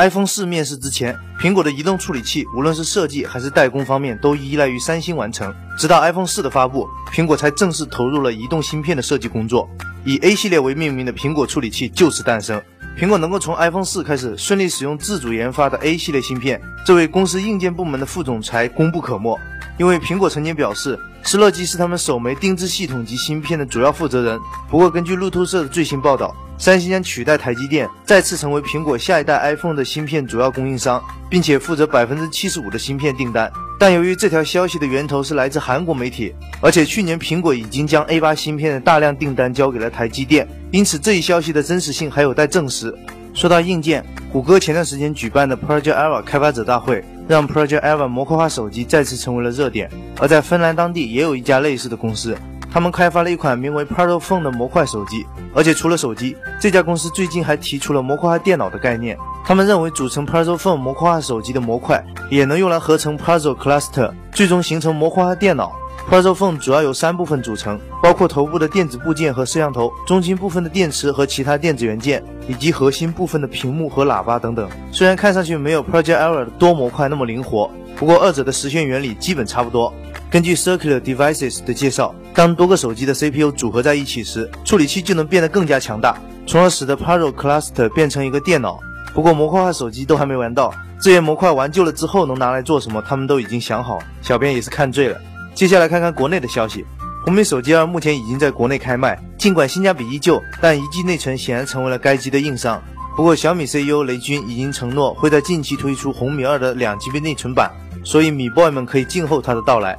[0.00, 5.54] iPhone 四面世之前，苹果的移动处理器无论是设计还是代工方面都依赖于三星完成。
[5.76, 9.68] 直到 iPhone 四的发布，苹果才正式投入了移动芯片的设计工作。
[10.06, 12.58] 以 A 系列为命名的苹果处理器就此诞生。
[12.98, 19.38] 苹果能够从 iPhone 四开始顺利使用自主研发的 A 系列芯片，这位公司硬件部门的副总裁功不可没。
[19.76, 24.40] 因为苹果曾经表示，施乐基是他们首枚定制系统及芯片的主要负责人。
[24.70, 33.50] 不过，根据路透社的最新报道，三星将取代台积电，再次成为苹果下一代 iPhone 的芯片主要供应商，并且负责百分之七十五的芯片订单。
[33.78, 42.94] 但由于这条消息的源头是来自韩国媒体，而且去年苹果已经将 A 八芯片的大量订单交给了台积电，因此这一消息的真实性还有待证实。
[43.32, 49.90] 说到硬件，谷歌前段时间举办的 Project Eva 开发者大会，让 Project Eva 模块化手机再次成为了热点。
[50.18, 52.36] 而在芬兰当地也有一家类似的公司，
[52.70, 55.26] 他们开发了一款名为 Pardo Phone 的模块手机。
[55.54, 59.18] 而且除了手机，这家公司最近还提出了模块化电脑的概念。
[59.44, 65.72] 他们认为组成 Pardo Phone 模块化手机的模块，也能用来合成 Pardo Cluster，最终形成模块化电脑。
[66.08, 74.68] Pardo Phone 主要由三部分组成，包括头部的电子部件和摄像头，中心部分的电池和其他电子元件，以及核心部分的屏幕和喇叭等等。
[74.92, 79.92] 虽然看上去没有 Project Era 的多模块那么灵活，不过二者的实现原理基本差不多。
[80.30, 88.78] 根据 Circular Devices 的介绍，当多个手机的 CPU 组合在一起时，处理器就能变得更加强大，从而使得 Paro Cluster 变成一个电脑。
[89.12, 93.98] 不过模块化手机都还没玩到，这些模块玩旧了之后能拿来做什么，他们都已经想好。
[94.22, 95.16] 小编也是看醉了。
[95.54, 96.84] 接下来看看国内的消息，
[97.24, 102.80] 红米手机二目前已经在国内开卖，尽管性价比依旧，但一 G 内存显然成为了该机的硬伤。
[103.16, 107.70] 不过小米 CEO 雷军已经承诺会在近期推出红米二的两 GB 内存版，
[108.04, 109.98] 所以米 boy 们可以静候它的到来。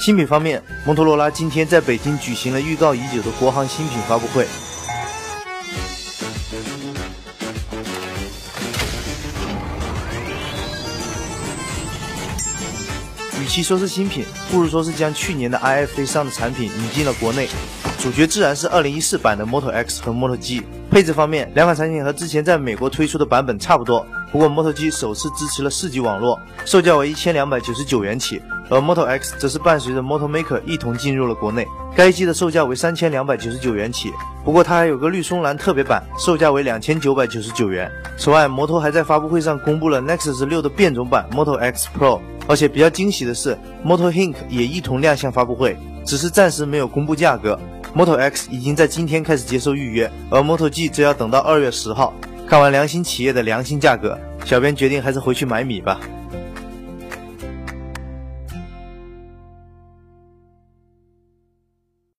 [0.00, 4.46] 新品方面，摩托罗拉今天在北京举行了预告已久的国行新品发布会。
[13.42, 17.50] 与其说是新品，不如说是将去年的 IFA 上的产品引进了国内。
[18.02, 20.62] 主角自然是2014版的 Moto X 和 Moto G。
[20.90, 24.06] 配置方面，两款产品和之前在美国推出的版本差不多。
[24.32, 28.38] 不过 Moto G 首次支持了 4G 网络，售价为一千两百九十九元起；
[28.70, 34.10] 而 Moto X 则是伴随着 Moto Maker 一同进入了国内，该机的售价为三千两百九十九元起。
[34.46, 37.92] 不过它还有个绿松蓝特别版，售价为两千九百九十九元。
[38.16, 42.18] 此外，摩托还在发布会上公布了 Nexus 6的变种版 Moto X Pro。
[42.48, 45.76] 而且比较惊喜的是，Moto Hink 也一同亮相发布会，
[46.10, 47.56] 只是暂时没有公布价格。
[47.94, 52.12] Moto X 已经在今天开始接受预约，而 Moto G 则要等到二月十号。
[52.48, 56.00] 看完良心企业的良心价格，小编决定还是回去买米吧。